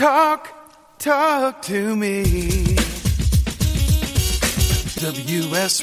[0.00, 0.48] Talk,
[0.98, 2.22] talk to me.
[4.96, 5.76] WSRadio.com.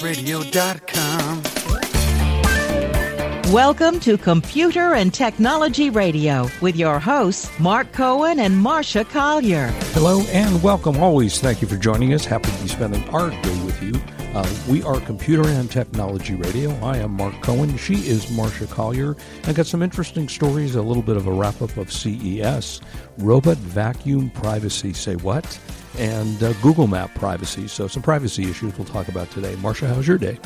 [3.53, 9.67] Welcome to Computer and Technology Radio with your hosts, Mark Cohen and Marcia Collier.
[9.93, 10.97] Hello and welcome.
[10.97, 12.25] Always thank you for joining us.
[12.25, 13.66] Happy to be spending our day with you.
[14.33, 16.69] Uh, we are Computer and Technology Radio.
[16.85, 17.75] I am Mark Cohen.
[17.77, 19.15] She is Marcia Collier.
[19.45, 22.81] I got some interesting stories, a little bit of a wrap up of CES,
[23.17, 24.93] robot vacuum privacy.
[24.93, 25.57] Say what?
[25.97, 27.67] And uh, Google Map privacy.
[27.67, 29.55] So, some privacy issues we'll talk about today.
[29.55, 30.37] Marcia, how's your day?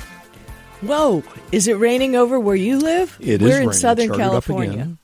[0.81, 3.17] Whoa, is it raining over where you live?
[3.19, 3.73] It We're is in raining.
[3.73, 4.71] Southern Started up California.
[4.71, 4.97] again.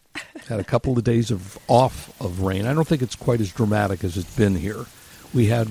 [0.47, 2.65] had a couple of days of off of rain.
[2.65, 4.85] I don't think it's quite as dramatic as it's been here.
[5.33, 5.67] We had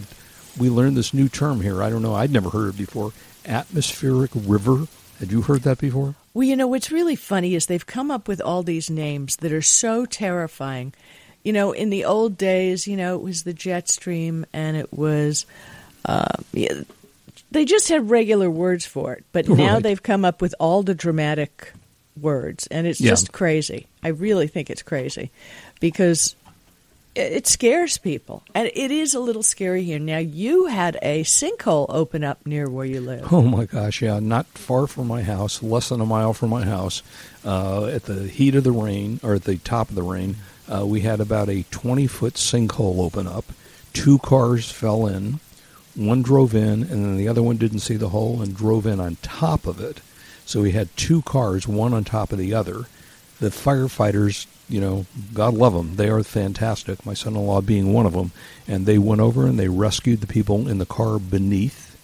[0.59, 1.83] we learned this new term here.
[1.83, 2.15] I don't know.
[2.15, 3.13] I'd never heard it before.
[3.45, 4.87] Atmospheric river.
[5.19, 6.15] Had you heard that before?
[6.35, 9.53] Well, you know, what's really funny is they've come up with all these names that
[9.53, 10.93] are so terrifying.
[11.43, 14.93] You know, in the old days, you know, it was the jet stream and it
[14.93, 15.47] was,
[16.05, 16.83] uh, yeah,
[17.51, 19.25] they just had regular words for it.
[19.33, 19.83] But now Right.
[19.83, 21.73] they've come up with all the dramatic
[22.21, 23.11] words and it's Yeah.
[23.11, 23.87] just crazy.
[24.03, 25.31] I really think it's crazy
[25.81, 26.35] because
[27.17, 28.43] it scares people.
[28.55, 29.99] And it is a little scary here.
[29.99, 33.33] Now, you had a sinkhole open up near where you live.
[33.33, 36.65] Oh my gosh, yeah, not far from my house, less than a mile from my
[36.65, 37.03] house.
[37.45, 40.37] Uh, at the heat of the rain, or at the top of the rain,
[40.73, 43.45] uh, we had about a 20 foot sinkhole open up.
[43.93, 45.41] Two cars fell in.
[45.95, 49.01] One drove in, and then the other one didn't see the hole and drove in
[49.01, 50.01] on top of it.
[50.45, 52.85] So we had two cars, one on top of the other.
[53.41, 57.05] The firefighters, you know, God love them, they are fantastic.
[57.07, 58.33] My son in law being one of them.
[58.67, 61.97] And they went over and they rescued the people in the car beneath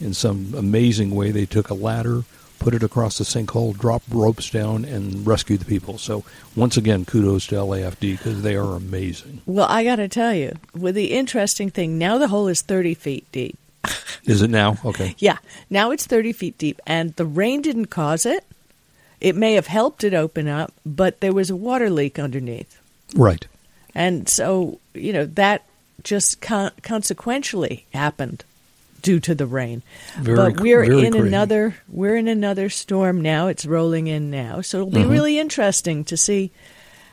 [0.00, 1.30] in some amazing way.
[1.30, 2.24] They took a ladder,
[2.58, 5.98] put it across the sinkhole, dropped ropes down, and rescued the people.
[5.98, 6.24] So
[6.56, 9.42] once again, kudos to LAFD because they are amazing.
[9.46, 12.94] Well, I got to tell you, with the interesting thing, now the hole is 30
[12.94, 13.56] feet deep.
[14.24, 14.76] Is it now?
[14.84, 15.14] Okay.
[15.18, 15.38] Yeah,
[15.70, 18.44] now it's 30 feet deep, and the rain didn't cause it.
[19.20, 22.80] It may have helped it open up, but there was a water leak underneath.
[23.16, 23.46] Right.
[23.94, 25.64] And so, you know, that
[26.04, 28.44] just con- consequentially happened
[29.02, 29.82] due to the rain.
[30.18, 31.18] Very but we're in crazy.
[31.28, 33.46] another we're in another storm now.
[33.48, 34.60] It's rolling in now.
[34.60, 35.10] So it'll be Mm-hmm.
[35.10, 36.50] really interesting to see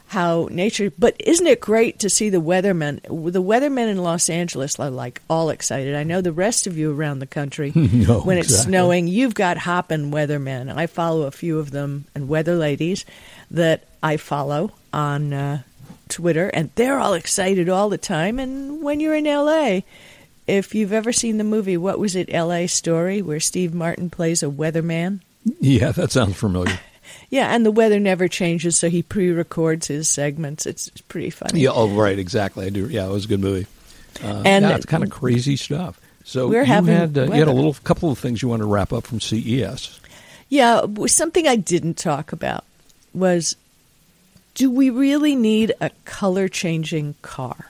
[0.08, 3.02] how nature but isn't it great to see the weathermen
[3.32, 5.96] the weathermen in Los Angeles are like all excited.
[5.96, 8.72] I know the rest of you around the country No, when it's exactly.
[8.72, 10.74] snowing, you've got hopping weathermen.
[10.76, 13.04] I follow a few of them and weather ladies
[13.52, 15.62] that I follow on uh,
[16.10, 18.38] Twitter, and they're all excited all the time.
[18.40, 19.80] And when you're in LA,
[20.48, 24.44] if you've ever seen the movie What Was It, LA Story, where Steve Martin plays
[24.44, 25.22] a weatherman,
[25.60, 26.80] Yeah, that sounds familiar.
[27.30, 30.66] Yeah, and the weather never changes, so he pre-records his segments.
[30.66, 31.62] It's, it's pretty funny.
[31.62, 32.66] Yeah, oh, right, exactly.
[32.66, 32.88] I do.
[32.88, 33.68] Yeah, it was a good movie.
[34.24, 36.00] Uh, And- yeah, it's kind of crazy stuff.
[36.24, 38.62] So We're you having had uh, you had a little couple of things you want
[38.62, 40.00] to wrap up from CES.
[40.50, 42.64] Yeah, something I didn't talk about
[43.14, 43.56] was
[44.56, 47.70] do we really need a color changing car?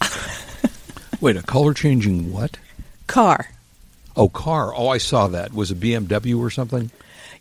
[1.20, 2.56] Wait, a color changing what?
[3.08, 3.48] Car.
[4.16, 4.72] Oh, car.
[4.74, 5.52] Oh, I saw that.
[5.52, 6.90] Was it BMW or something?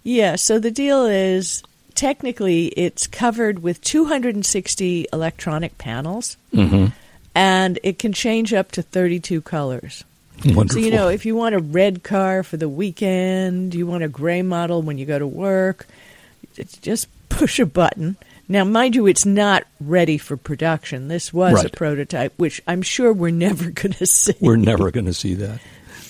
[0.05, 1.61] Yeah, so the deal is
[1.95, 6.93] technically it's covered with 260 electronic panels Mm-hmm.
[7.33, 10.03] and it can change up to 32 colors.
[10.45, 10.67] Wonderful.
[10.69, 14.07] So, you know, if you want a red car for the weekend, you want a
[14.07, 15.87] gray model when you go to work,
[16.81, 18.15] just push a button.
[18.47, 21.07] Now, mind you, it's not ready for production.
[21.07, 24.33] This was a prototype, which I'm sure we're never going to see.
[24.39, 25.59] We're never going to see that.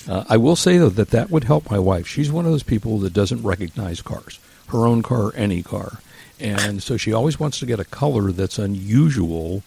[0.08, 2.06] Uh, I will say though that that would help my wife.
[2.06, 6.00] She's one of those people that doesn't recognize cars, her own car, any car,
[6.38, 9.62] and so she always wants to get a color that's unusual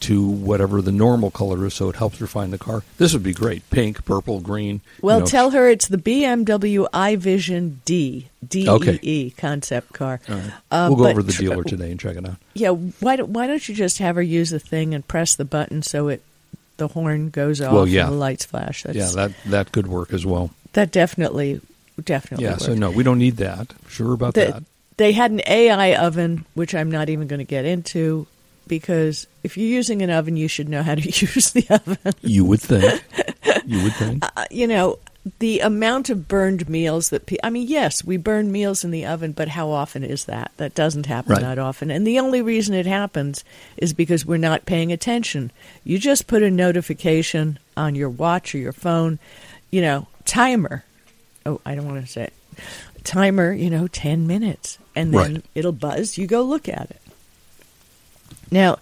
[0.00, 2.82] to whatever the normal color is, so it helps her find the car.
[2.98, 4.82] This would be great: pink, purple, green.
[5.00, 5.26] Well, you know.
[5.26, 8.68] tell her it's the BMW iVision D, D.
[8.68, 10.20] E E concept car.
[10.28, 10.52] Right.
[10.70, 12.36] Uh, we'll go over the dealer today and check it out.
[12.52, 15.44] Yeah, why don't why don't you just have her use the thing and press the
[15.44, 16.22] button so it
[16.76, 18.04] the horn goes off Well, yeah.
[18.04, 18.82] and the lights flash.
[18.82, 20.50] That's, Yeah, that that could work as well.
[20.72, 21.60] that definitely
[22.02, 22.44] definitely.
[22.46, 23.72] Yeah, so no, we don't need that.
[23.88, 24.62] Sure about The- that.
[24.96, 28.26] They had an AI oven, which I'm not even going to get into
[28.68, 32.12] because if you're using an oven, you should know how to use the oven.
[32.22, 33.02] You would think.
[33.66, 34.24] you would think.
[34.24, 34.98] Uh, you know,
[35.38, 39.06] the amount of burned meals that pe- I mean, yes, we burn meals in the
[39.06, 40.52] oven, but how often is that?
[40.58, 41.40] That doesn't happen Right.
[41.40, 41.90] that often.
[41.90, 43.42] And the only reason it happens
[43.78, 45.50] is because we're not paying attention.
[45.82, 49.18] You just put a notification on your watch or your phone,
[49.70, 50.84] you know, timer.
[51.46, 52.32] Oh, I don't want to say it.
[53.04, 54.78] Timer, you know, 10 minutes.
[54.94, 55.44] And then Right.
[55.54, 56.18] it'll buzz.
[56.18, 57.00] You go look at it.
[58.50, 58.78] Now,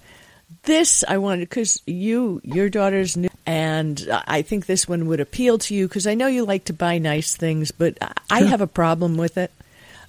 [0.64, 5.58] this I wanted because you, your daughter's new, and I think this one would appeal
[5.58, 7.98] to you because I know you like to buy nice things, but
[8.30, 8.48] I Sure.
[8.48, 9.50] have a problem with it.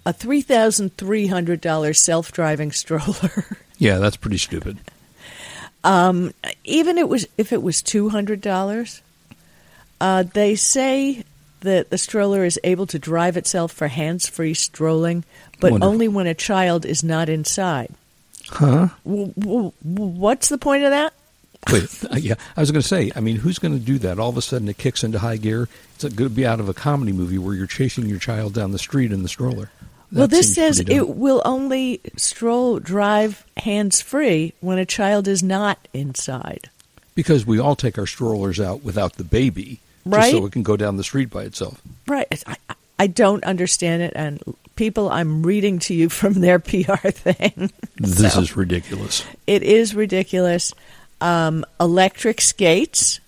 [0.06, 3.58] A three thousand three hundred dollars self-driving stroller.
[3.80, 4.78] Yeah, that's pretty stupid.
[5.84, 9.02] Even it was if it was two hundred dollars,
[10.00, 11.24] uh, they say
[11.62, 15.24] that the stroller is able to drive itself for hands-free strolling,
[15.60, 15.92] but Wonderful.
[15.94, 17.94] only when a child is not inside.
[18.50, 18.90] Huh?
[19.06, 21.14] W- w- what's the point of that?
[21.72, 23.10] Wait, uh, yeah, I was going to say.
[23.16, 24.20] I mean, who's going to do that?
[24.20, 25.70] All of a sudden, it kicks into high gear.
[25.96, 28.72] It's going to be out of a comedy movie where you're chasing your child down
[28.72, 29.70] the street in the stroller.
[30.12, 35.80] well, this says it will only stroll drive hands free when a child is not
[35.94, 36.70] inside.
[37.16, 40.20] because we all take our strollers out without the baby, Right.
[40.24, 41.80] Just so it can go down the street by itself.
[42.08, 42.28] Right.
[42.46, 42.58] I-
[43.00, 44.14] I don't understand it.
[44.16, 44.42] And
[44.76, 47.72] people, I'm reading to you from their PR thing.
[47.98, 49.24] This So, is ridiculous.
[49.48, 50.74] It is ridiculous.
[51.22, 53.20] Um, electric skates.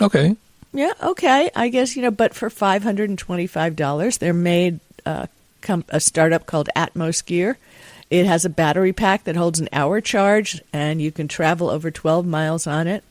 [0.00, 0.36] Okay,
[0.72, 1.50] Yeah, okay.
[1.54, 5.26] I guess, you know, but for $525, they're made uh,
[5.60, 7.58] com- a startup called Atmos Gear.
[8.08, 11.90] It has a battery pack that holds an hour charge, and you can travel over
[11.90, 13.04] 12 miles on it.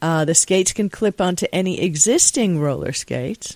[0.00, 3.54] Uh, the skates can clip onto any existing roller skates,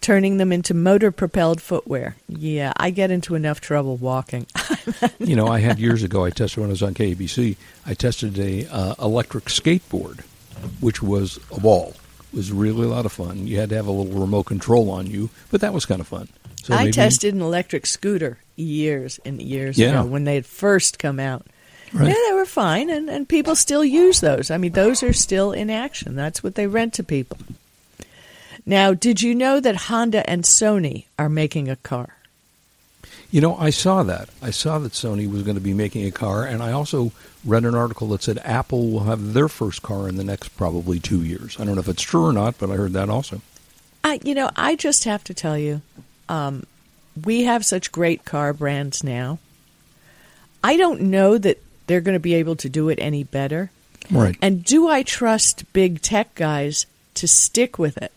[0.00, 2.16] turning them into motor propelled footwear.
[2.28, 4.46] Yeah, I get into enough trouble walking.
[5.18, 6.24] you know, I had years ago.
[6.24, 7.56] I tested when I was on KABC.
[7.86, 10.20] I tested a uh, electric skateboard,
[10.80, 11.94] which was a ball.
[12.32, 13.46] It was really a lot of fun.
[13.46, 16.08] You had to have a little remote control on you, but that was kind of
[16.08, 16.28] fun.
[16.62, 20.00] So I maybe- tested an electric scooter years and years Yeah.
[20.00, 21.46] ago when they had first come out.
[21.92, 22.08] Right.
[22.08, 24.50] Yeah, they were fine, and, and people still use those.
[24.50, 26.16] I mean, those are still in action.
[26.16, 27.38] That's what they rent to people.
[28.66, 32.16] Now, did you know that Honda and Sony are making a car?
[33.30, 34.28] You know, I saw that.
[34.40, 37.12] I saw that Sony was going to be making a car, and I also
[37.44, 41.00] read an article that said Apple will have their first car in the next probably
[41.00, 41.56] two years.
[41.58, 43.40] I don't know if it's true or not, but I heard that also.
[44.02, 45.82] I, you know, I just have to tell you,
[46.28, 46.64] um,
[47.22, 49.38] we have such great car brands now.
[50.62, 53.70] I don't know that they're going to be able to do it any better.
[54.10, 54.36] Right.
[54.40, 58.12] And do I trust big tech guys to stick with it?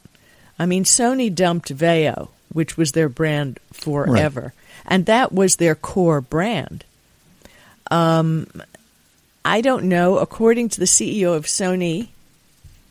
[0.59, 4.53] I mean, Sony dumped VAIO, which was their brand forever,
[4.85, 6.83] and that was their core brand.
[7.91, 8.47] Um,
[9.45, 10.17] I don't know.
[10.17, 12.09] According to the CEO of Sony,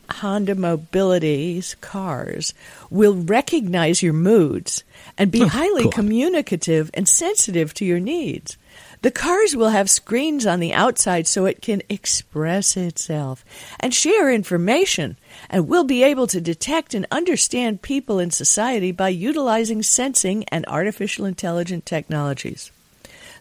[0.09, 2.53] Honda Mobility's cars
[2.89, 4.83] will recognize your moods
[5.17, 5.93] and be Oh, highly God.
[5.93, 8.57] communicative and sensitive to your needs.
[9.01, 13.45] The cars will have screens on the outside so it can express itself
[13.79, 15.17] and share information,
[15.49, 20.65] and we'll be able to detect and understand people in society by utilizing sensing and
[20.67, 22.71] artificial intelligent technologies.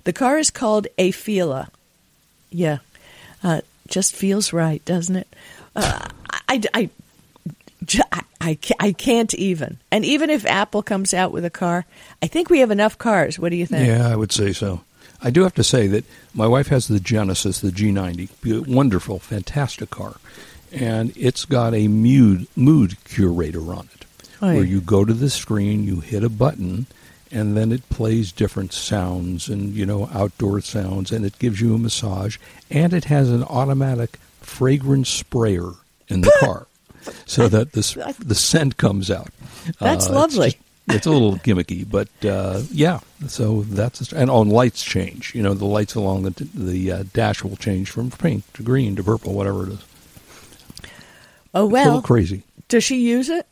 [0.04, 1.68] The car is called Afeela.
[2.50, 2.78] Yeah,
[3.42, 5.28] uh, just feels right, doesn't it?
[5.74, 6.08] Uh,
[6.48, 6.90] i i
[8.40, 9.78] i I can't even.
[9.90, 11.84] And even if Apple comes out with a car,
[12.22, 13.38] I think we have enough cars.
[13.38, 13.88] What do you think?
[13.88, 14.82] Yeah, I would say so.
[15.22, 16.04] I do have to say that
[16.34, 20.16] my wife has the Genesis, the G90, Be- wonderful, fantastic car,
[20.72, 24.04] and it's got a mood mood curator on it,
[24.42, 24.54] Oh, yeah.
[24.56, 26.86] where you go to the screen, you hit a button,
[27.32, 31.74] and then it plays different sounds and you know outdoor sounds, and it gives you
[31.74, 32.36] a massage,
[32.70, 35.70] and it has an automatic fragrance sprayer
[36.08, 36.66] in the car,
[37.24, 39.30] so that the the scent comes out.
[39.80, 40.58] That's uh, it's lovely.
[40.88, 43.00] It's a little gimmicky, but uh, yeah.
[43.28, 45.34] So that's and on lights change.
[45.34, 48.96] You know, the lights along the the uh, dash will change from pink to green
[48.96, 49.84] to purple, whatever it is.
[51.54, 52.42] Oh It's a well, little crazy.
[52.68, 53.46] does she use it?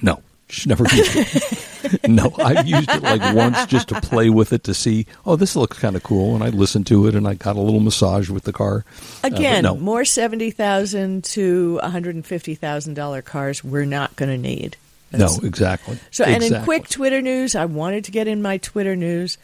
[0.00, 2.00] No, she's never used it.
[2.08, 5.06] no, I've used it like once just to play with it to see.
[5.26, 7.60] Oh, this looks kind of cool, and I listened to it, and I got a
[7.60, 8.84] little massage with the car.
[9.22, 9.76] Uh, Again, no.
[9.76, 14.38] more seventy thousand to one hundred and fifty thousand dollar cars we're not going to
[14.38, 14.76] need.
[15.18, 15.98] No, exactly.
[16.10, 19.38] So, and in quick Twitter news, I wanted to get in my Twitter news,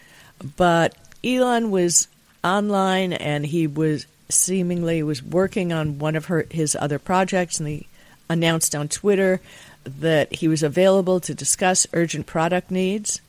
[0.56, 2.08] but Elon was
[2.42, 7.68] online and he was seemingly was working on one of her his other projects, and
[7.68, 7.86] he
[8.28, 9.40] announced on Twitter
[9.84, 13.20] that he was available to discuss urgent product needs,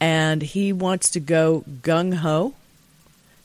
[0.00, 2.54] and he wants to go gung ho.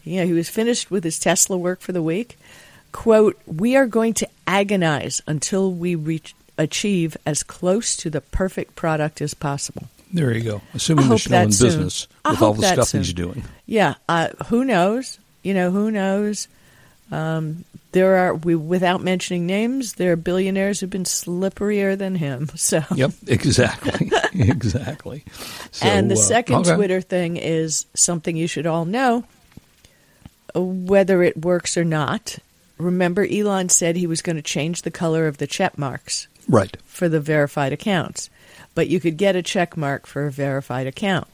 [0.04, 2.38] Yeah, he was finished with his Tesla work for the week.
[2.92, 8.76] Quote, We are going to agonize until we reach, achieve as close to the perfect
[8.76, 9.88] product as possible.
[10.12, 10.62] There you go.
[10.74, 11.68] Assuming hope still in soon.
[11.68, 13.02] business with all the stuff soon.
[13.02, 13.44] he's doing.
[13.66, 15.20] Yeah, uh, who knows?
[15.44, 16.48] You know, who knows?
[17.12, 22.50] Um, there are, we, without mentioning names, there are billionaires who've been slipperier than him.
[22.58, 25.24] So, Yep, exactly, exactly.
[25.72, 26.76] So, and the uh, second okay.
[26.76, 29.24] Twitter thing is something you should all know.
[30.54, 32.40] Whether it works or not,
[32.78, 36.78] remember Elon said he was going to change the color of the check marks Right.
[36.86, 38.30] for the verified accounts,
[38.76, 41.28] but you could get a check mark for a verified account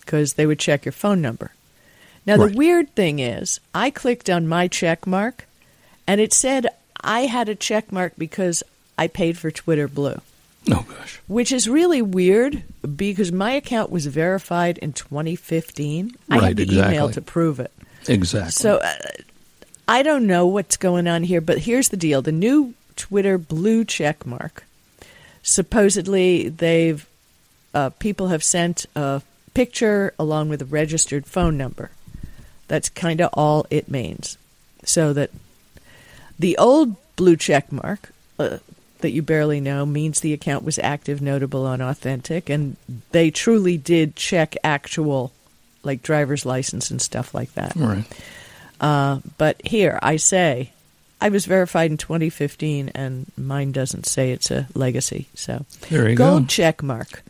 [0.00, 1.52] because they would check your phone number.
[2.26, 2.50] Now, Right.
[2.52, 5.46] the weird thing is, I clicked on my check mark
[6.06, 6.66] and it said
[7.00, 8.62] I had a check mark because
[8.96, 10.20] I paid for Twitter Blue,
[10.70, 11.20] Oh gosh.
[11.28, 12.62] which is really weird
[12.96, 16.12] because my account was verified in 2015.
[16.28, 17.70] Right, I had the email to prove it.
[18.08, 18.50] Exactly.
[18.52, 18.92] So uh,
[19.86, 23.84] I don't know what's going on here, but here's the deal: the new Twitter blue
[23.84, 24.64] check mark.
[25.42, 27.06] Supposedly, they've
[27.72, 29.22] uh, people have sent a
[29.54, 31.90] picture along with a registered phone number.
[32.66, 34.36] That's kind of all it means.
[34.84, 35.30] So that
[36.38, 38.58] the old blue check mark uh,
[39.00, 42.76] that you barely know means the account was active, notable, and authentic, and
[43.12, 45.32] they truly did check actual,
[45.82, 47.76] like driver's license and stuff like that.
[47.76, 48.04] All right.
[48.80, 50.72] Uh, but here, I say,
[51.20, 55.26] I was verified in 2015, and mine doesn't say it's a legacy.
[55.34, 56.46] So, There you gold go.
[56.46, 57.22] check mark.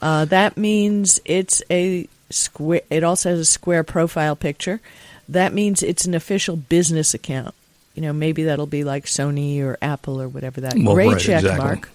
[0.00, 2.80] Uh, that means it's a square.
[2.90, 4.80] It also has a square profile picture.
[5.28, 7.54] That means it's an official business account.
[7.94, 11.20] You know, maybe that'll be like Sony or Apple or whatever that Well, gray right,
[11.20, 11.64] check exactly.
[11.64, 11.90] mark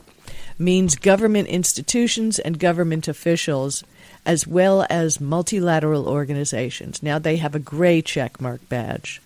[0.58, 3.84] means government institutions and government officials
[4.26, 7.02] as well as multilateral organizations.
[7.02, 9.22] Now they have a gray check mark badge.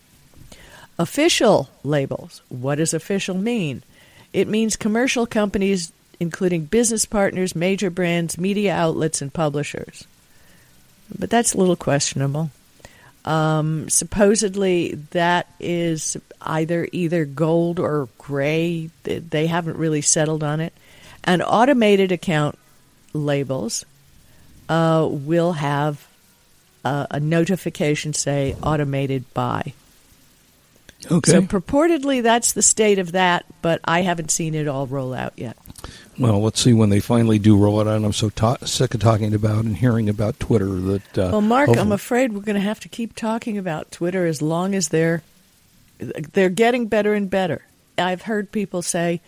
[0.99, 2.41] Official labels.
[2.49, 3.83] What does official mean?
[4.31, 10.05] It means commercial companies, including business partners, major brands, media outlets, and publishers.
[11.17, 12.51] But that's a little questionable.
[13.25, 18.89] Um, supposedly, that is either either gold or gray.
[19.03, 20.73] They- haven't really settled on it.
[21.23, 22.57] And automated account
[23.13, 23.85] labels
[24.67, 26.05] uh, will have
[26.83, 29.73] uh, a notification say automated by.
[31.11, 31.31] Okay.
[31.31, 35.33] So purportedly that's the state of that, but I haven't seen it all roll out
[35.35, 35.57] yet.
[36.17, 38.03] well, let's see when they finally do roll it out.
[38.03, 41.17] I'm so ta- sick of talking about and hearing about Twitter that.
[41.17, 44.41] Uh, Well, Mark, I'm afraid we're going to have to keep talking about Twitter as
[44.41, 45.23] long as they're
[46.33, 47.61] they're getting better and better.
[47.97, 49.21] I've heard people say,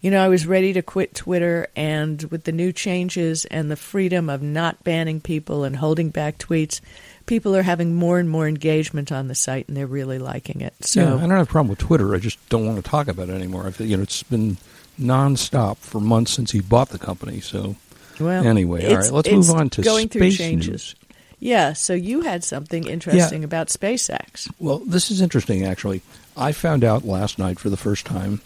[0.00, 3.76] you know, I was ready to quit Twitter, and with the new changes and the
[3.76, 6.80] freedom of not banning people and holding back tweets,
[7.26, 10.74] people are having more and more engagement on the site, and they're really liking it.
[10.80, 12.14] So, yeah, I don't have a problem with Twitter.
[12.14, 13.66] I just don't want to talk about it anymore.
[13.66, 14.56] I feel, you know, it's been
[15.00, 17.40] nonstop for months since he bought the company.
[17.40, 17.76] So
[18.20, 20.70] well, anyway, all right, let's move on to going through space changes.
[20.70, 20.94] news.
[21.40, 24.48] Yeah, so you had something interesting about SpaceX.
[24.60, 26.02] Well, this is interesting, actually.
[26.36, 28.40] I found out last night for the first time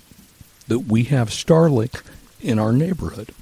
[0.69, 2.03] that we have Starlink
[2.41, 3.33] in our neighborhood.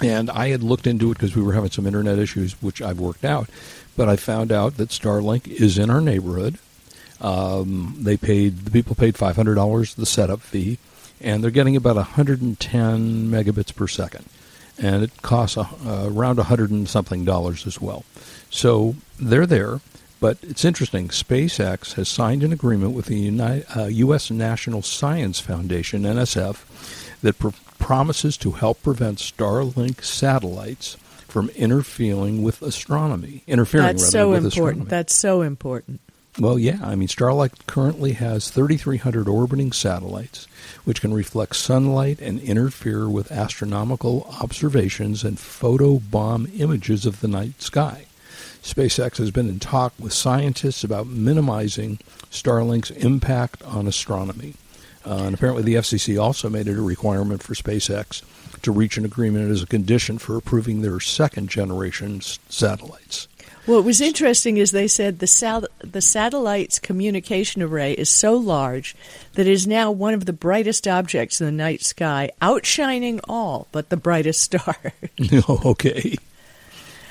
[0.00, 2.98] And I had looked into it because we were having some internet issues, which I've
[2.98, 3.48] worked out.
[3.96, 6.58] But I found out that Starlink is in our neighborhood.
[7.20, 10.78] Um, they paid the people paid five hundred dollars the setup fee,
[11.20, 14.24] and they're getting about hundred and ten megabits per second,
[14.76, 18.04] and it costs a, uh, around a hundred and something dollars as well.
[18.50, 19.80] So they're there,
[20.18, 21.08] but it's interesting.
[21.08, 24.30] SpaceX has signed an agreement with the United, uh, U.S.
[24.30, 27.48] National Science Foundation (NSF) that pr-
[27.82, 30.96] promises to help prevent Starlink satellites
[31.26, 33.42] from interfering with astronomy.
[33.46, 34.52] Interfering That's rather so with important.
[34.54, 34.88] astronomy.
[34.88, 36.00] That's so important.
[36.38, 36.78] Well, yeah.
[36.82, 40.46] I mean, Starlink currently has 3,300 orbiting satellites,
[40.84, 47.60] which can reflect sunlight and interfere with astronomical observations and photobomb images of the night
[47.60, 48.06] sky.
[48.62, 51.98] SpaceX has been in talk with scientists about minimizing
[52.30, 54.54] Starlink's impact on astronomy.
[55.04, 58.22] Uh, and apparently, the FCC also made it a requirement for SpaceX
[58.62, 63.26] to reach an agreement as a condition for approving their second generation s- satellites.
[63.66, 68.96] What was interesting is they said the sat- the satellite's communication array is so large
[69.34, 73.68] that it is now one of the brightest objects in the night sky, outshining all
[73.70, 74.76] but the brightest star.
[75.48, 76.16] okay.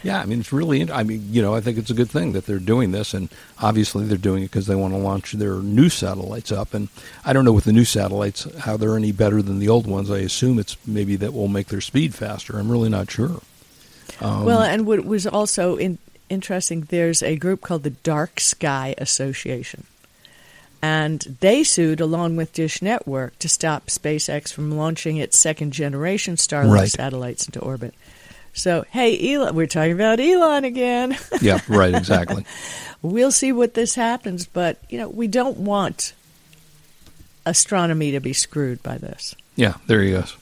[0.03, 0.91] Yeah, I mean it's really.
[0.91, 3.29] I mean, you know, I think it's a good thing that they're doing this, and
[3.59, 6.73] obviously they're doing it because they want to launch their new satellites up.
[6.73, 6.87] And
[7.23, 10.09] I don't know with the new satellites how they're any better than the old ones.
[10.09, 12.57] I assume it's maybe that will make their speed faster.
[12.57, 13.41] I'm really not sure.
[14.19, 18.95] Um, well, and what was also in, interesting, there's a group called the Dark Sky
[18.97, 19.83] Association.
[20.81, 26.35] And they sued along with Dish Network to stop SpaceX from launching its second generation
[26.37, 26.89] Starlink Right.
[26.89, 27.93] satellites into orbit.
[28.53, 31.17] So, hey, Elon, we're talking about Elon again.
[31.41, 32.45] Yeah, right, exactly.
[33.01, 36.13] we'll see what this happens, but you know, we don't want
[37.45, 39.35] astronomy to be screwed by this.
[39.55, 40.35] Yeah, there he goes.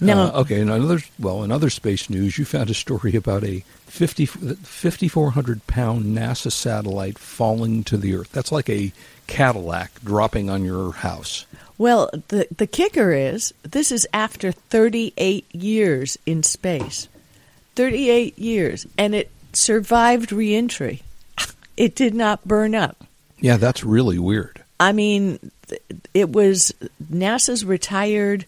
[0.00, 3.44] Now- Uh, okay, in another well, in other space news, you found a story about
[3.44, 8.32] a 50 5,400 pound NASA satellite falling to the Earth.
[8.32, 8.92] That's like a
[9.28, 11.46] Cadillac dropping on your house.
[11.78, 17.06] Well, the the kicker is this is after 38 years in space.
[17.74, 21.02] 38 years and it survived reentry.
[21.76, 23.04] It did not burn up.
[23.40, 24.62] Yeah, that's really weird.
[24.78, 25.50] I mean,
[26.14, 28.46] it was NASA's retired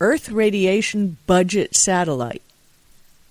[0.00, 2.42] Earth radiation budget satellite.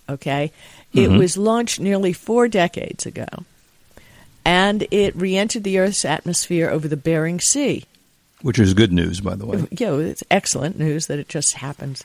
[0.08, 0.52] Okay?
[0.94, 1.18] It mm-hmm.
[1.18, 3.28] was launched nearly four decades ago,
[4.46, 7.86] and it re entered the Earth's atmosphere over the Bering Sea.
[8.44, 9.68] Which is good news, by the way.
[9.72, 12.04] Yeah, it's excellent news that it just happens.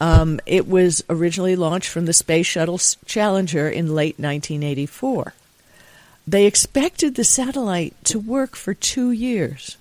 [0.00, 5.32] Um, it was originally launched from the Space Shuttle Challenger in late 1984.
[6.26, 9.78] They expected the satellite to work for two years.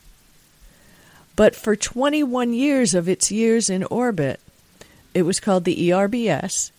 [1.35, 4.39] But for 21 years of its years in orbit,
[5.13, 6.71] it was called the ERBS.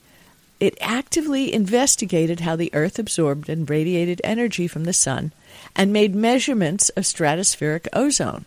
[0.59, 5.33] It actively investigated how the Earth absorbed and radiated energy from the sun
[5.77, 8.47] and made measurements of stratospheric ozone,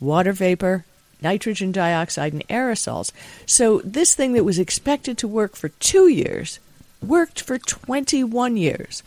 [0.00, 0.84] water vapor,
[1.22, 3.12] nitrogen dioxide, and aerosols.
[3.46, 6.58] So, this thing that was expected to work for two years
[7.02, 9.02] worked for 21 years,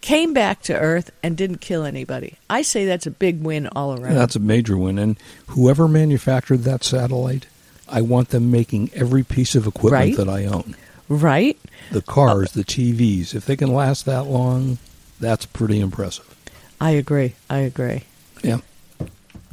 [0.00, 2.36] came back to Earth, and didn't kill anybody.
[2.48, 4.14] I say that's a big win all around.
[4.14, 4.98] That's a major win.
[4.98, 5.16] And
[5.48, 7.46] whoever manufactured that satellite,
[7.88, 10.16] I want them making every piece of equipment Right.
[10.16, 10.74] that I own.
[11.08, 11.56] right?
[11.92, 14.78] The cars, the TVs, if they can last that long,
[15.20, 16.34] that's pretty impressive.
[16.80, 17.34] I agree.
[17.48, 18.02] I agree.
[18.42, 18.58] Yeah.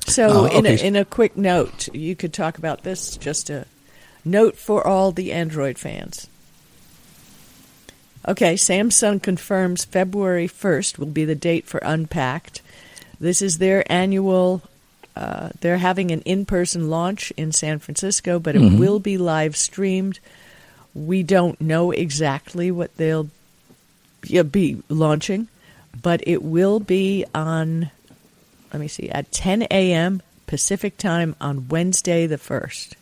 [0.07, 3.17] So, Oh, in, a, in a quick note, you could talk about this.
[3.17, 3.65] Just a
[4.25, 6.27] note for all the Android fans.
[8.27, 12.61] Okay, Samsung confirms February 1st will be the date for Unpacked.
[13.19, 14.61] This is their annual,
[15.15, 19.57] uh, they're having an in person launch in San Francisco, but it will be live
[19.57, 20.19] streamed.
[20.93, 23.29] We don't know exactly what they'll
[24.21, 25.47] be launching,
[26.01, 27.91] but it will be on
[28.73, 30.21] let me see, at 10 a.m.
[30.47, 32.95] Pacific time on Wednesday the 1st.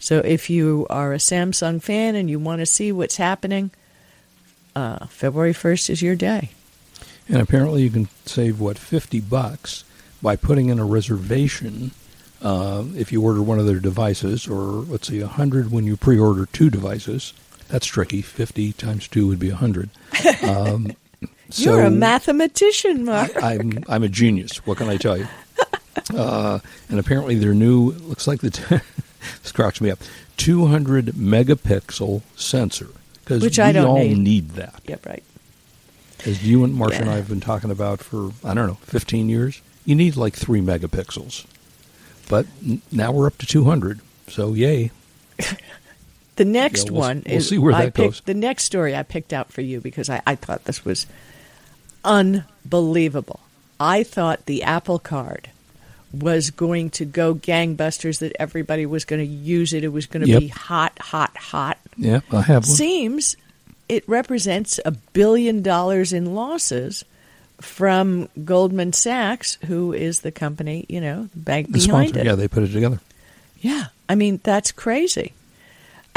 [0.00, 3.70] So if you are a Samsung fan and you want to see what's happening,
[4.76, 6.50] uh, February 1st is your day.
[7.28, 9.84] And apparently you can save, what, 50 bucks
[10.22, 11.92] by putting in a reservation
[12.40, 16.18] uh, if you order one of their devices, or let's see, 100 when you pre
[16.18, 17.32] order two devices.
[17.68, 18.22] That's tricky.
[18.22, 19.90] 50 times two would be 100.
[20.42, 20.92] Um,
[21.54, 23.42] You're a mathematician, Mark.
[23.42, 24.58] I, I'm I'm a genius.
[24.66, 25.26] What can I tell you?
[26.14, 26.58] Uh,
[26.88, 28.50] and apparently, their new looks like the
[29.42, 29.98] this cracks me up.
[30.38, 32.88] 200 megapixel sensor
[33.24, 34.50] because Which we I don't all need.
[34.52, 34.80] that.
[34.86, 35.22] yep, right.
[36.24, 39.28] As you and Marcia and I have been talking about for I don't know 15
[39.28, 41.44] years, you need like three megapixels.
[42.28, 44.00] But n- now we're up to 200.
[44.28, 44.90] So yay!
[46.36, 48.20] The next Yeah, we'll- one we'll is see where I that picked, goes.
[48.22, 51.06] The next story I picked out for you because I, I thought this was
[52.08, 53.40] unbelievable.
[53.78, 55.50] I thought the Apple Card
[56.12, 58.18] was going to go gangbusters.
[58.20, 59.84] That everybody was going to use it.
[59.84, 60.40] It was going to Yep.
[60.40, 61.78] be hot, hot, hot.
[61.96, 62.76] Yeah, I have one.
[62.76, 63.36] Seems
[63.88, 67.04] it represents a billion dollars in losses
[67.60, 72.20] from Goldman Sachs, who is the company, you know, the bank the behind sponsor.
[72.20, 72.26] it.
[72.26, 73.00] Yeah, they put it together.
[73.60, 75.32] Yeah, I mean that's crazy.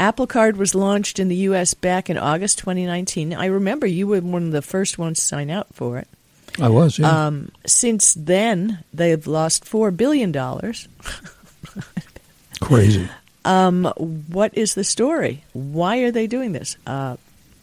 [0.02, 1.74] Apple Card was launched in the U.S.
[1.74, 3.32] back in August 2019.
[3.34, 6.08] I remember you were one of the first ones to sign out for it.
[6.60, 6.98] I was.
[6.98, 7.26] Yeah.
[7.26, 10.88] Um, since then, they've lost four billion dollars.
[12.60, 13.08] Crazy.
[13.44, 15.44] Um, what is the story?
[15.52, 16.76] Why are they doing this?
[16.84, 17.16] Uh,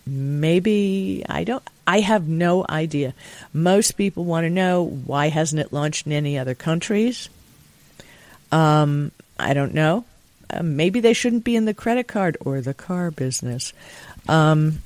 [0.07, 1.63] maybe I don't.
[1.85, 3.15] I have no idea.
[3.51, 7.27] Most people want to know why hasn't it launched in any other countries.
[8.49, 10.05] Um, I don't know.
[10.49, 13.73] Uh, maybe they shouldn't be in the credit card or the car business.
[14.27, 14.81] Um,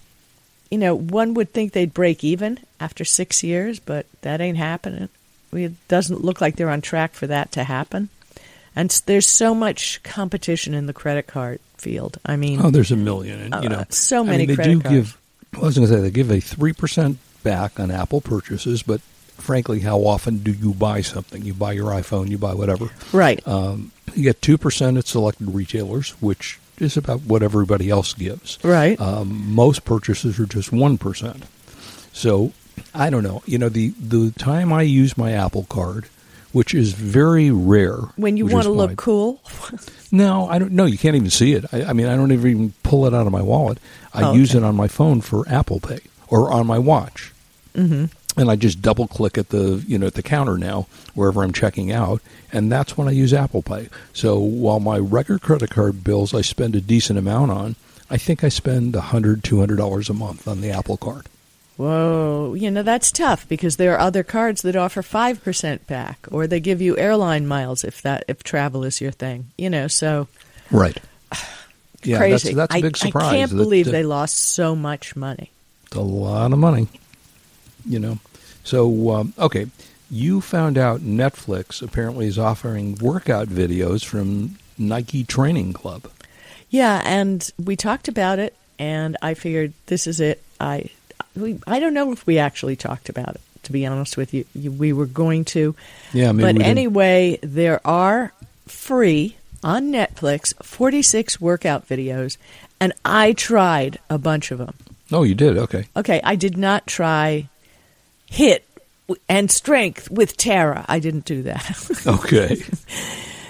[0.69, 5.09] you know, one would think they'd break even after six years, but that ain't happening.
[5.53, 8.09] It doesn't look like they're on track for that to happen.
[8.75, 12.17] And there's so much competition in the credit card field.
[12.25, 14.55] I mean, Oh, there's a million, and you Uh, know, so I many mean, they
[14.55, 14.95] credit do cards.
[14.95, 15.17] give.
[15.55, 18.99] I was going to say they give a three percent back on Apple purchases, but
[19.43, 21.43] frankly, how often do you buy something?
[21.43, 22.89] You buy your iPhone, you buy whatever.
[23.11, 23.45] right.
[23.47, 28.57] Um, you get two percent at selected retailers, which is about what everybody else gives.
[28.63, 28.99] Right.
[28.99, 31.45] Um, most purchases are just one percent.
[32.11, 32.51] So
[32.93, 33.41] I don't know.
[33.45, 36.05] You know, the the time I use my Apple Card,
[36.51, 39.41] which is very rare, when you want to look cool.
[40.11, 40.71] no, I don't.
[40.73, 41.65] No, you can't even see it.
[41.73, 43.79] I, I mean, I don't even pull it out of my wallet.
[44.13, 44.59] I Oh, use okay.
[44.59, 47.31] it on my phone for Apple Pay or on my watch.
[47.75, 48.05] hmm
[48.37, 51.53] and I just double click at the you know at the counter now wherever I'm
[51.53, 53.89] checking out, and that's when I use Apple Pay.
[54.13, 57.75] So while my regular credit card bills I spend a decent amount on,
[58.09, 61.27] I think I spend a hundred, two hundred dollars a month on the Apple Card.
[61.77, 66.19] Whoa, you know that's tough because there are other cards that offer five percent back,
[66.29, 69.47] or they give you airline miles if that if travel is your thing.
[69.57, 70.27] You know, so
[70.71, 70.97] Right.
[72.05, 72.53] Yeah, crazy.
[72.53, 73.23] that's that's a I- big surprise.
[73.27, 75.51] I can't that- believe that- they lost so much money.
[75.87, 76.89] It's a lot of money,
[77.85, 78.19] you know.
[78.63, 79.67] So um, okay,
[80.09, 86.09] you found out Netflix apparently is offering workout videos from Nike Training Club.
[86.69, 90.41] Yeah, and we talked about it, and I figured this is it.
[90.59, 90.89] I
[91.35, 93.41] we, I don't know if we actually talked about it.
[93.63, 95.75] To be honest with you, we were going to.
[96.13, 98.33] Yeah, maybe but anyway, there are
[98.67, 102.37] free on Netflix 46 workout videos,
[102.79, 104.75] and I tried a bunch of them.
[105.11, 105.57] Oh, you did.
[105.57, 105.85] Okay.
[105.95, 107.47] Okay, I did not try
[108.33, 108.61] HIIT
[109.29, 110.85] and strength with Tara.
[110.87, 112.01] I didn't do that.
[112.07, 112.61] Okay.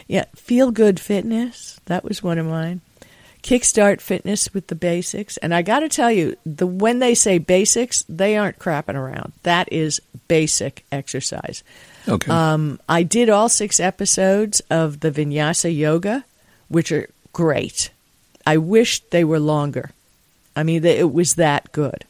[0.07, 1.79] yeah, feel good fitness.
[1.85, 2.81] That was one of mine.
[3.41, 5.37] Kickstart fitness with the basics.
[5.37, 9.33] And I got to tell you, the when they say basics, they aren't crapping around.
[9.43, 11.63] That is basic exercise.
[12.07, 12.31] Okay.
[12.31, 16.25] Um, I did all six episodes of the Vinyasa Yoga,
[16.67, 17.89] which are great.
[18.45, 19.91] I wish they were longer.
[20.55, 22.05] I mean, it was that good.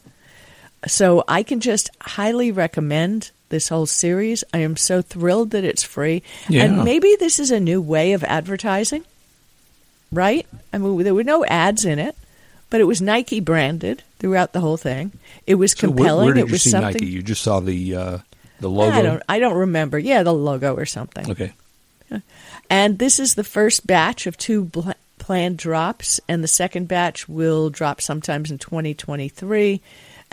[0.87, 4.43] So I can just highly recommend this whole series.
[4.53, 6.23] I am so thrilled that it's free.
[6.49, 6.63] Yeah.
[6.63, 9.03] And maybe this is a new way of advertising,
[10.11, 10.45] right?
[10.73, 12.15] I mean, there were no ads in it,
[12.69, 15.11] but it was Nike branded throughout the whole thing.
[15.45, 16.25] It was So where- compelling.
[16.25, 16.93] Where, did it you was see something.
[16.93, 17.05] Nike?
[17.05, 18.17] You just saw the uh,
[18.59, 18.95] the logo.
[18.97, 19.23] I don't.
[19.29, 19.99] I don't remember.
[19.99, 21.29] Yeah, the logo or something.
[21.31, 21.53] Okay.
[22.69, 27.27] And this is the first batch of two bl- planned drops, and the second batch
[27.29, 29.81] will drop sometimes in 2023,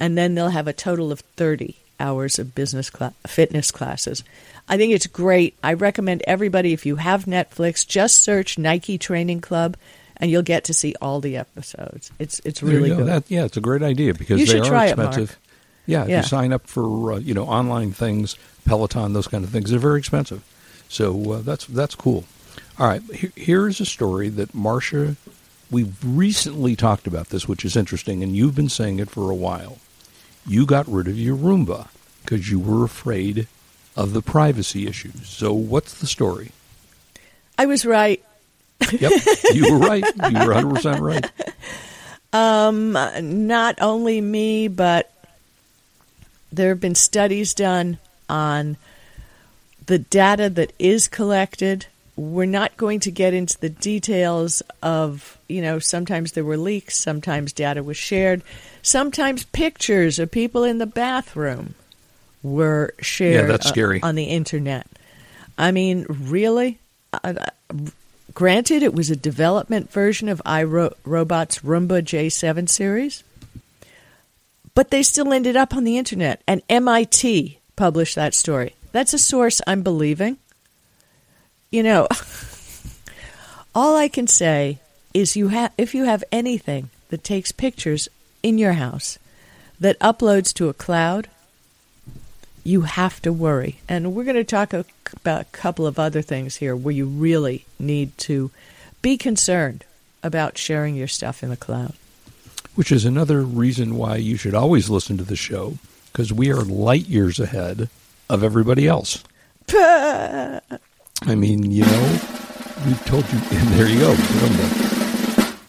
[0.00, 4.24] and then they'll have a total of 30 hours of business cla- fitness classes.
[4.68, 5.54] I think it's great.
[5.62, 9.76] I recommend everybody if you have Netflix, just search Nike Training Club,
[10.16, 12.10] and you'll get to see all the episodes.
[12.18, 12.96] It's it's really go.
[12.98, 13.06] good.
[13.06, 15.08] That, yeah, it's a great idea because You they should are try it, Mark.
[15.08, 15.38] expensive.
[15.86, 16.16] Yeah, if Yeah.
[16.18, 19.78] you sign up for uh, you know online things, Peloton, those kind of things, they're
[19.78, 20.42] very expensive.
[20.88, 22.24] So uh, that's that's cool.
[22.78, 25.16] All right, here, here's a story that Marcia.
[25.70, 29.34] We've recently talked about this, which is interesting, and you've been saying it for a
[29.36, 29.78] while.
[30.46, 31.88] You got rid of your Roomba
[32.22, 33.46] because you were afraid
[33.96, 35.28] of the privacy issues.
[35.28, 36.52] So what's the story?
[37.58, 38.24] I was right.
[38.90, 39.12] Yep,
[39.54, 40.04] you were right.
[40.16, 41.30] You were 100 percent right.
[42.32, 45.12] Um, not only me, but
[46.52, 47.98] there have been studies done
[48.28, 48.76] on
[49.86, 51.86] the data that is collected.
[52.20, 56.98] We're not going to get into the details of, you know, sometimes there were leaks,
[56.98, 58.42] sometimes data was shared,
[58.82, 61.76] sometimes pictures of people in the bathroom
[62.42, 64.02] were shared yeah, that's scary.
[64.02, 64.86] on the internet.
[65.56, 66.78] I mean, really?
[67.14, 67.74] Uh, uh,
[68.34, 73.24] granted, it was a development version of iRobot's Roomba J7 series,
[74.74, 78.74] but they still ended up on the internet, and MIT published that story.
[78.92, 80.36] That's a source I'm believing.
[81.70, 82.08] You know,
[83.76, 84.80] all I can say
[85.14, 88.08] is you have if you have anything that takes pictures
[88.42, 89.20] in your house
[89.78, 91.28] that uploads to a cloud,
[92.64, 93.78] you have to worry.
[93.88, 97.06] And we're going to talk a, about a couple of other things here where you
[97.06, 98.50] really need to
[99.00, 99.84] be concerned
[100.24, 101.94] about sharing your stuff in the cloud.
[102.74, 105.78] which is another reason why you should always listen to the show
[106.10, 107.88] because we are light years ahead
[108.28, 109.22] of everybody else.
[111.22, 112.20] I mean, you know,
[112.86, 114.14] we've told you, and there you go,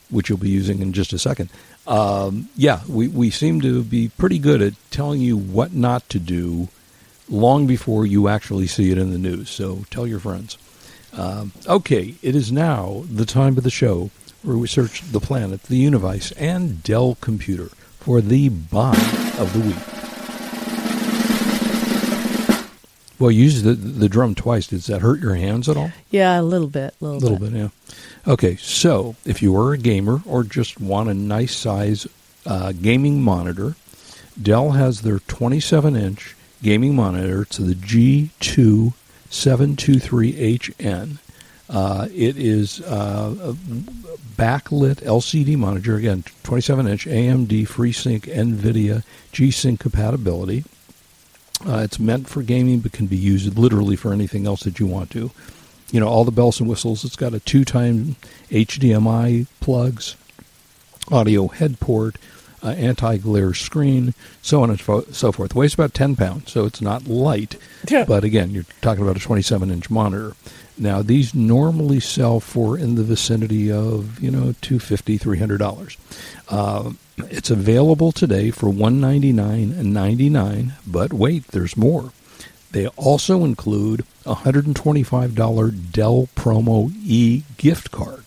[0.09, 1.49] which you'll be using in just a second.
[1.87, 6.19] Um, yeah, we, we seem to be pretty good at telling you what not to
[6.19, 6.69] do
[7.29, 9.49] long before you actually see it in the news.
[9.49, 10.57] So tell your friends.
[11.13, 14.11] Um, okay, it is now the time of the show
[14.43, 18.95] where we search the planet, the universe, and Dell Computer for the buy
[19.37, 20.00] of the week.
[23.21, 24.65] Well, you used the, the drum twice.
[24.65, 25.91] Does that hurt your hands at all?
[26.09, 27.67] Yeah, a little bit, a little, little bit, yeah.
[28.27, 32.07] Okay, so if you are a gamer or just want a nice size
[32.47, 33.75] uh, gaming monitor,
[34.41, 37.43] Dell has their 27 inch gaming monitor.
[37.43, 38.93] It's the G2
[39.29, 41.17] 723HN.
[41.69, 43.53] Uh, it is uh, a
[44.35, 50.63] backlit LCD monitor, again, 27 inch AMD FreeSync NVIDIA G Sync compatibility.
[51.67, 54.87] Uh, it's meant for gaming, but can be used literally for anything else that you
[54.87, 55.31] want to.
[55.91, 57.03] You know, all the bells and whistles.
[57.03, 58.15] It's got a two-time
[58.49, 60.15] HDMI plugs,
[61.11, 62.15] audio head port,
[62.63, 65.55] uh, anti-glare screen, so on and fo- so forth.
[65.55, 67.57] Weighs about 10 pounds, so it's not light.
[67.89, 68.05] Yeah.
[68.05, 70.33] But again, you're talking about a 27-inch monitor.
[70.77, 75.97] Now, these normally sell for in the vicinity of, you know, $250, $300.
[76.49, 82.11] Uh, it's available today for $199.99, but wait, there's more.
[82.71, 88.25] They also include a $125 Dell Promo E gift card.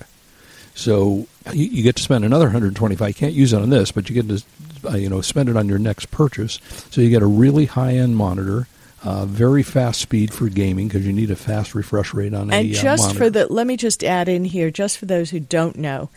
[0.75, 3.09] So you, you get to spend another 125.
[3.09, 4.45] You can't use it on this, but you get to
[4.89, 6.61] uh, you know spend it on your next purchase.
[6.91, 8.67] So you get a really high-end monitor,
[9.03, 12.67] uh, very fast speed for gaming because you need a fast refresh rate on And
[12.67, 13.19] a uh, just monitor.
[13.19, 16.11] for the, let me just add in here, just for those who don't know,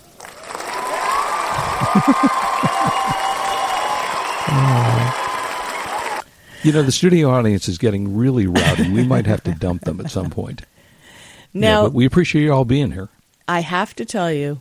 [4.46, 5.12] Uh,
[6.62, 8.90] you know, the studio audience is getting really rowdy.
[8.90, 10.62] We might have to dump them at some point.
[11.56, 13.08] Yeah, but we appreciate you all being here.
[13.46, 14.60] I have to tell you,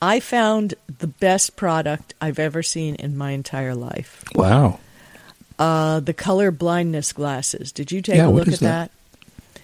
[0.00, 4.24] I found the best product I've ever seen in my entire life.
[4.34, 4.80] Wow.
[5.58, 7.72] Uh, the color blindness glasses.
[7.72, 8.90] Did you take Yeah, a look at that?
[8.90, 9.60] that?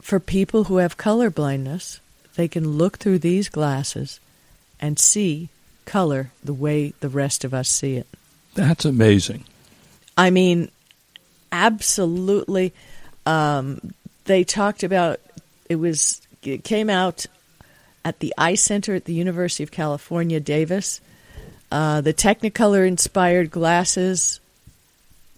[0.00, 2.00] For people who have color blindness,
[2.36, 4.20] they can look through these glasses
[4.80, 5.48] and see
[5.84, 8.06] color the way the rest of us see it.
[8.54, 9.44] That's amazing.
[10.16, 10.70] I mean,
[11.52, 12.72] absolutely.
[13.26, 13.92] Um,
[14.24, 15.20] they talked about
[15.68, 17.26] it was it came out
[18.04, 21.00] at the Eye Center at the University of California, Davis.
[21.70, 24.40] Uh, the Technicolor inspired glasses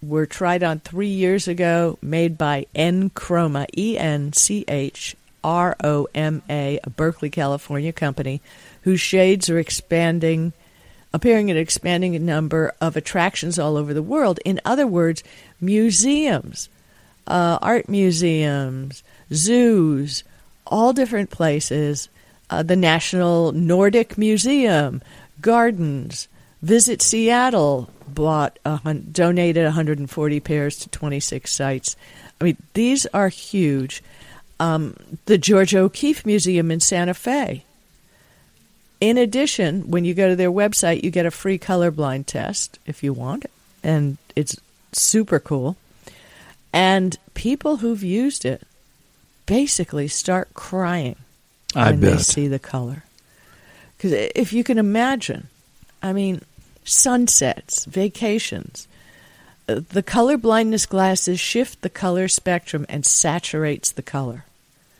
[0.01, 6.07] were tried on three years ago, made by EnChroma, E N C H R O
[6.13, 8.41] M A, a Berkeley, California company,
[8.81, 10.53] whose shades are expanding,
[11.13, 14.39] appearing in an expanding number of attractions all over the world.
[14.43, 15.23] In other words,
[15.61, 16.69] museums,
[17.27, 20.23] uh, art museums, zoos,
[20.67, 22.09] all different places,
[22.53, 25.01] uh, the National Nordic Museum,
[25.41, 26.27] gardens,
[26.61, 31.95] Visit Seattle bought a donated 140 pairs to 26 sites.
[32.39, 34.03] I mean, these are huge.
[34.59, 37.65] Um, the George O'Keeffe Museum in Santa Fe.
[39.01, 43.03] In addition, when you go to their website, you get a free colorblind test if
[43.03, 43.47] you want,
[43.83, 44.55] and it's
[44.93, 45.75] super cool.
[46.71, 48.61] And people who've used it
[49.47, 51.17] basically start crying
[51.75, 52.21] I when they bet.
[52.21, 53.03] see the color.
[53.97, 55.47] Because if you can imagine,
[56.01, 56.41] I mean,
[56.83, 58.87] sunsets, vacations,
[59.69, 64.45] uh, the color blindness glasses shift the color spectrum and saturates the color.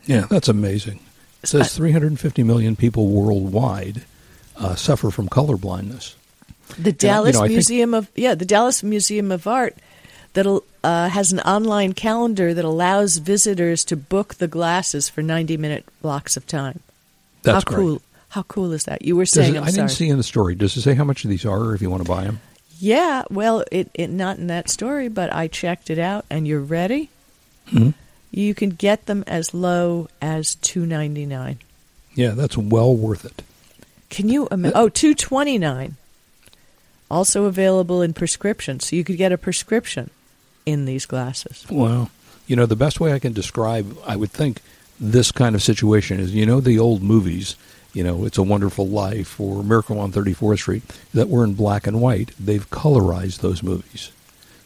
[0.06, 1.00] Yeah, that's amazing.
[1.42, 4.02] It says 350 million people worldwide
[4.56, 6.16] uh, suffer from color blindness.
[6.78, 9.76] The you Dallas know, I think- Museum of yeah, the Dallas Museum of Art
[10.34, 10.46] that
[10.84, 15.84] uh, has an online calendar that allows visitors to book the glasses for ninety minute
[16.02, 16.80] blocks of time.
[17.42, 17.76] That's how great.
[17.76, 18.02] cool!
[18.28, 19.02] How cool is that?
[19.02, 20.54] You were saying, it- I didn't see in the story.
[20.54, 22.40] Does it say how much these are, or if you want to buy them?
[22.80, 26.60] Yeah, well, it, it not in that story, but I checked it out, and you're
[26.60, 27.08] ready.
[27.70, 27.90] Hmm?
[28.32, 31.58] You can get them as low as two ninety nine.
[32.16, 33.42] Yeah, that's well worth it.
[34.10, 34.76] Can you imagine?
[34.76, 35.96] Oh, two twenty nine.
[37.10, 40.10] Also available in prescription, so you could get a prescription
[40.66, 41.66] in these glasses.
[41.70, 42.10] Wow.
[42.46, 44.60] You know, the best way I can describe, I would think,
[45.00, 47.56] this kind of situation is you know, the old movies,
[47.92, 51.86] you know, It's a Wonderful Life or Miracle on 34th Street, that were in black
[51.86, 52.32] and white.
[52.38, 54.12] They've colorized those movies.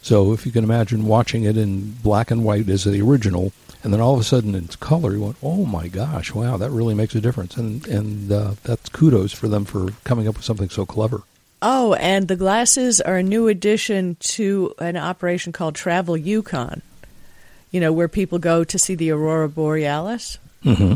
[0.03, 3.93] So if you can imagine watching it in black and white as the original, and
[3.93, 6.95] then all of a sudden it's color, you went, oh my gosh, wow, that really
[6.95, 7.57] makes a difference.
[7.57, 11.23] And, and uh, that's kudos for them for coming up with something so clever.
[11.61, 16.83] Oh, and the glasses are a new addition to an operation called Travel Yukon.
[17.71, 20.39] You know, where people go to see the aurora borealis.
[20.65, 20.95] Mm-hmm.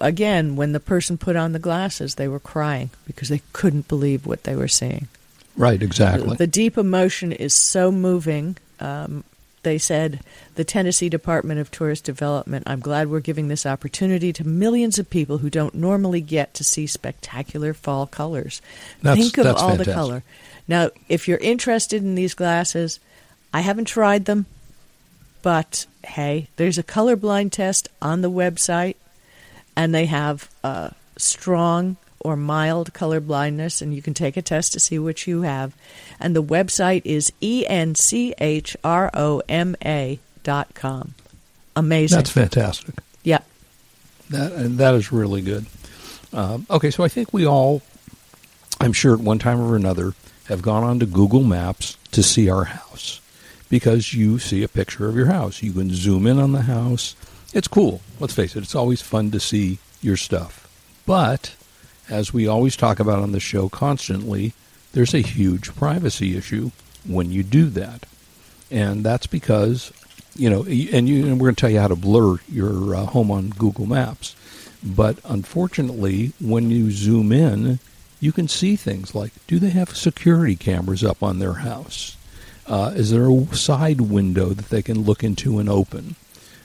[0.00, 4.26] Again, when the person put on the glasses, they were crying because they couldn't believe
[4.26, 5.06] what they were seeing.
[5.56, 6.36] Right, exactly.
[6.36, 8.56] The deep emotion is so moving.
[8.80, 9.24] Um,
[9.68, 10.20] they said,
[10.54, 15.10] the Tennessee Department of Tourist Development, I'm glad we're giving this opportunity to millions of
[15.10, 18.62] people who don't normally get to see spectacular fall colors.
[19.02, 20.22] That's- Think of all the color.
[20.66, 22.98] Now, if you're interested in these glasses,
[23.52, 24.46] I haven't tried them,
[25.42, 28.96] but hey, there's a colorblind test on the website,
[29.76, 34.72] and they have uh, strong or mild color blindness, and you can take a test
[34.72, 35.74] to see which you have.
[36.18, 41.14] And the website is E N C H R O M A dot com.
[41.76, 42.16] Amazing.
[42.16, 42.94] That's fantastic.
[43.22, 43.46] Yep.
[44.30, 45.66] That and that is really good.
[46.32, 47.82] Um, okay, so I think we all,
[48.80, 50.14] I'm sure at one time or another,
[50.46, 53.20] have gone on to Google Maps to see our house
[53.70, 55.62] because you see a picture of your house.
[55.62, 57.14] You can zoom in on the house.
[57.54, 58.00] It's cool.
[58.20, 60.68] Let's face it, it's always fun to see your stuff.
[61.06, 61.54] But
[62.10, 64.52] as we always talk about on the show constantly,
[64.92, 66.70] there's a huge privacy issue
[67.06, 68.06] when you do that.
[68.70, 69.92] And that's because,
[70.34, 73.06] you know, and, you, and we're going to tell you how to blur your uh,
[73.06, 74.34] home on Google Maps.
[74.82, 77.78] But unfortunately, when you zoom in,
[78.20, 82.16] you can see things like do they have security cameras up on their house?
[82.66, 86.16] Uh, is there a side window that they can look into and open?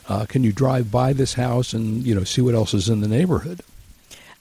[0.07, 3.01] Uh, can you drive by this house and you know see what else is in
[3.01, 3.61] the neighborhood?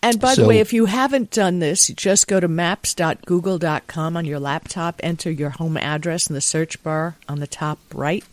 [0.03, 4.25] And by So- the way, if you haven't done this, just go to maps.google.com on
[4.25, 8.25] your laptop, enter your home address in the search bar on the top right,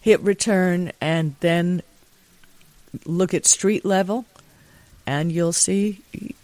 [0.00, 1.82] hit return, and then
[3.06, 4.26] look at street level,
[5.06, 6.00] and you'll see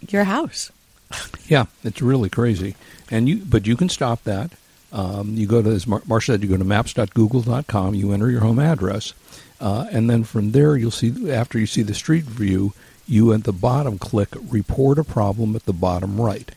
[0.09, 0.71] your house.
[1.47, 2.75] Yeah, it's really crazy.
[3.11, 4.51] And you, but you can stop that.
[4.91, 7.93] Um, you go to, as Mar- Marsha said, you go to maps.google.com.
[7.93, 9.13] You enter your home address,
[9.59, 11.29] uh, and then from there you'll see.
[11.31, 12.73] After you see the street view,
[13.07, 16.49] you at the bottom click "Report a problem" at the bottom right.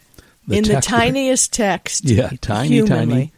[0.49, 2.05] in the tiniest text.
[2.09, 3.33] yeah, tiny, humanly.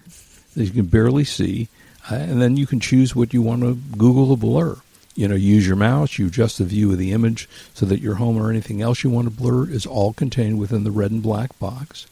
[0.54, 1.68] tiny, you can barely see,
[2.10, 4.76] uh, and then you can choose what you want to Google to blur.
[5.14, 8.14] You know, use your mouse, you adjust the view of the image so that your
[8.14, 11.20] home or anything else you want to blur is all contained within the red and
[11.20, 12.06] black box.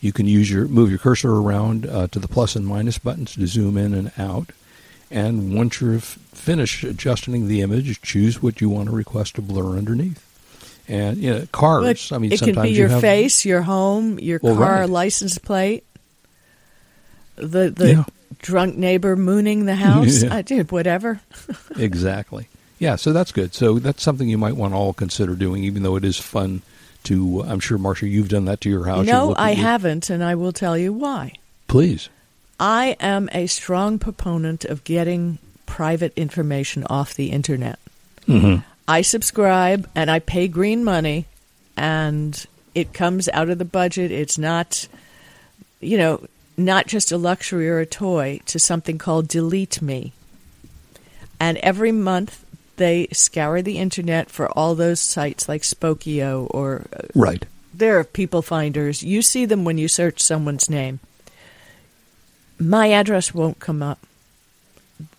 [0.00, 3.34] You can use your move your cursor around uh, to the plus and minus buttons
[3.34, 4.52] to zoom in and out.
[5.10, 9.42] And once you're f- finished adjusting the image, choose what you want to request to
[9.42, 10.24] blur underneath.
[10.88, 11.82] And you know, cars.
[12.10, 14.80] Look, I mean, it can be you your have, face, your home, your Well, car
[14.80, 14.88] right.
[14.88, 15.84] license plate,
[17.36, 18.04] the the Yeah.
[18.40, 20.22] drunk neighbor mooning the house.
[20.24, 20.34] Yeah.
[20.34, 21.20] I did whatever.
[21.76, 22.48] Exactly.
[22.78, 23.54] Yeah, so that's good.
[23.54, 26.62] So that's something you might want to all consider doing, even though it is fun
[27.04, 27.42] to.
[27.46, 29.04] I'm sure, Marsha, you've done that to your house.
[29.06, 31.32] No, I your- haven't, and I will tell you why.
[31.66, 32.08] Please.
[32.60, 37.78] I am a strong proponent of getting private information off the internet.
[38.26, 38.62] Mm-hmm.
[38.88, 41.26] I subscribe and I pay green money,
[41.76, 44.10] and it comes out of the budget.
[44.10, 44.88] It's not,
[45.80, 50.12] you know, not just a luxury or a toy to something called Delete Me.
[51.38, 52.44] And every month
[52.78, 57.44] they scour the internet for all those sites like Spokeo or uh, Right.
[57.74, 59.02] there are people finders.
[59.02, 60.98] You see them when you search someone's name.
[62.58, 64.00] My address won't come up.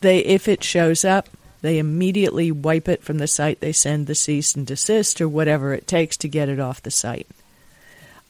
[0.01, 1.29] They if it shows up,
[1.61, 3.59] they immediately wipe it from the site.
[3.59, 6.91] They send the cease and desist or whatever it takes to get it off the
[6.91, 7.27] site.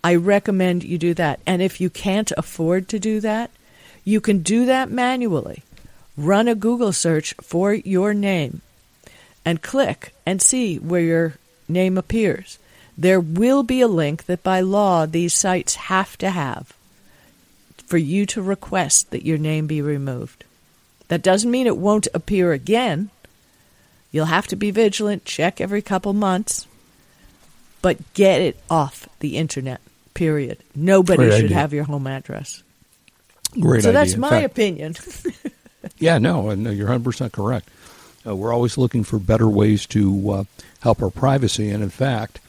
[0.03, 1.39] I recommend you do that.
[1.45, 3.51] And if you can't afford to do that,
[4.03, 5.63] you can do that manually.
[6.17, 8.61] Run a Google search for your name
[9.45, 11.33] and click and see where your
[11.67, 12.57] name appears.
[12.97, 16.73] There will be a link that by law these sites have to have
[17.85, 20.43] for you to request that your name be removed.
[21.07, 23.09] That doesn't mean it won't appear again.
[24.11, 26.65] You'll have to be vigilant, check every couple months,
[27.81, 29.81] but get it off the internet.
[30.13, 30.57] Period.
[30.75, 31.57] Nobody Great should idea.
[31.57, 32.63] have your home address.
[33.59, 33.99] Great so idea.
[34.01, 34.95] that's my fact- opinion.
[35.97, 37.69] Yeah, no, no, you're 100% correct.
[38.27, 40.43] Uh, we're always looking for better ways to uh,
[40.81, 41.69] help our privacy.
[41.69, 42.41] And in fact,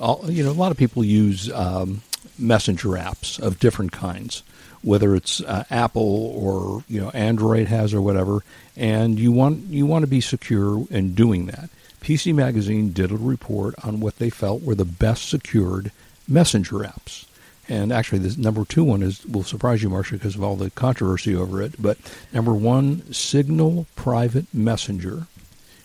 [0.00, 2.00] all, you know, a lot of people use um,
[2.38, 4.42] messenger apps of different kinds,
[4.82, 8.42] whether it's uh, Apple or you know Android has or whatever.
[8.76, 11.70] And you want you want to be secure in doing that.
[12.00, 15.92] PC Magazine did a report on what they felt were the best secured
[16.26, 17.26] messenger apps.
[17.68, 20.70] And actually, the number two one is will surprise you, Marsha, because of all the
[20.70, 21.80] controversy over it.
[21.80, 21.98] But
[22.32, 25.26] number one, Signal Private Messenger,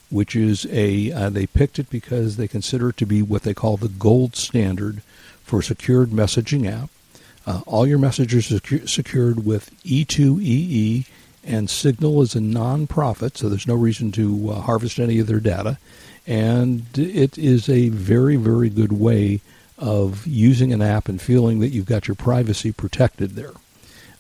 [0.10, 3.54] which is a uh, they picked it because they consider it to be what they
[3.54, 5.04] call the gold standard
[5.44, 6.90] for secured messaging app.
[7.46, 11.06] Uh, all your messages are secu- secured with E E2EE,
[11.44, 15.40] and Signal is a non-profit, so there's no reason to uh, harvest any of their
[15.40, 15.78] data.
[16.26, 19.42] And it is a very, very good way
[19.78, 23.54] of using an app and feeling that you've got your privacy protected there.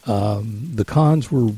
[0.05, 1.53] Um, the cons were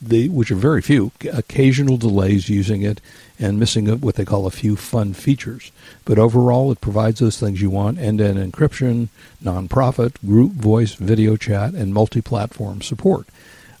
[0.00, 3.00] the which are very few, occasional delays using it,
[3.42, 5.72] and missing what they call a few fun features.
[6.04, 9.08] But overall, it provides those things you want: end-to-end encryption,
[9.42, 13.26] nonprofit, group voice, video chat, and multi-platform support.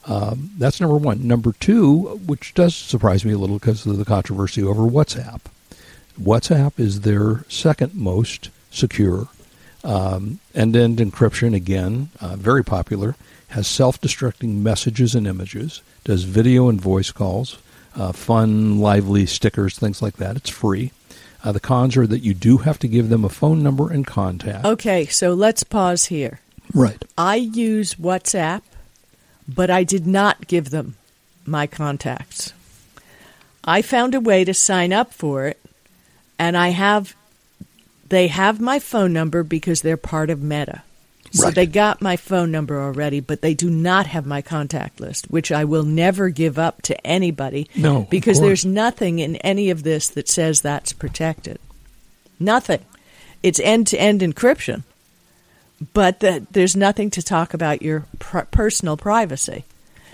[0.04, 1.26] Um, that's number one.
[1.26, 5.42] Number two, which does surprise me a little because of the controversy over WhatsApp.
[6.20, 9.28] WhatsApp is their second most secure.
[9.84, 13.14] Um, end-to-end encryption, again, uh, very popular.
[13.48, 15.82] Has self-destructing messages and images.
[16.04, 17.58] Does video and voice calls.
[17.94, 20.36] Uh, fun, lively stickers, things like that.
[20.36, 20.92] It's free.
[21.44, 24.06] Uh, the cons are that you do have to give them a phone number and
[24.06, 24.64] contact.
[24.64, 26.40] Okay, so let's pause here.
[26.72, 27.02] Right.
[27.18, 28.62] I use WhatsApp,
[29.48, 30.96] but I did not give them
[31.44, 32.52] my contacts.
[33.64, 35.60] I found a way to sign up for it,
[36.38, 37.14] and I have
[38.08, 40.82] they have my phone number because they're part of Meta.
[41.32, 41.54] So Right.
[41.54, 45.50] they got my phone number already, but they do not have my contact list, which
[45.50, 47.68] I will never give up to anybody.
[47.74, 51.58] No, because there's nothing in any of this that says that's protected.
[52.38, 52.80] Nothing.
[53.42, 54.82] It's end to end encryption,
[55.94, 59.64] but the, there's nothing to talk about your pr- personal privacy.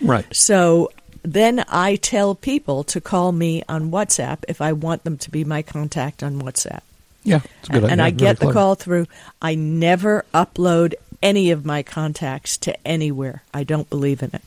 [0.00, 0.24] Right.
[0.32, 0.90] So
[1.24, 5.44] then I tell people to call me on WhatsApp if I want them to be
[5.44, 6.80] my contact on WhatsApp.
[7.24, 8.04] Yeah, it's a good and idea.
[8.04, 9.06] I Very get the call through.
[9.42, 13.42] I never upload any of my contacts to anywhere.
[13.52, 14.42] I don't believe in it.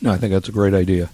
[0.00, 1.10] No, I think that's a great idea.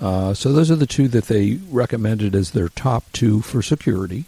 [0.00, 4.24] Uh, so those are the two that they recommended as their top two for security.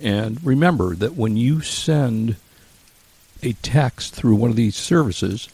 [0.00, 2.36] And remember that when you send
[3.42, 5.48] a text through one of these services,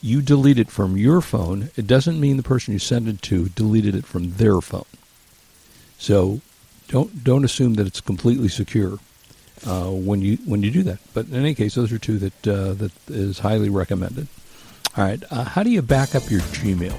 [0.00, 1.70] you delete it from your phone.
[1.76, 4.84] It doesn't mean the person you send it to deleted it from their phone.
[5.98, 6.40] So
[6.88, 8.98] don't don't assume that it's completely secure
[9.66, 10.98] uh, when you when you do that.
[11.14, 14.26] But in any case, those are two that uh, that is highly recommended.
[14.96, 16.96] All right, uh, how do you back up your Gmail?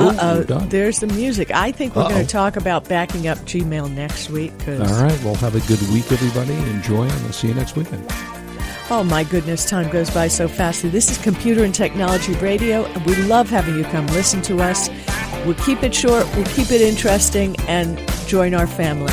[0.00, 1.50] Uh oh, there's the music.
[1.50, 2.10] I think we're Uh-oh.
[2.10, 4.56] going to talk about backing up Gmail next week.
[4.60, 6.54] Cause, All right, well, have a good week, everybody.
[6.70, 8.04] Enjoy, and we'll see you next weekend.
[8.90, 10.82] Oh my goodness, time goes by so fast.
[10.82, 14.88] This is Computer and Technology Radio, and we love having you come listen to us.
[15.44, 17.98] We'll keep it short, we'll keep it interesting, and
[18.28, 19.12] join our family.